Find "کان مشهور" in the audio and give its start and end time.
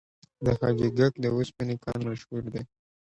1.83-2.43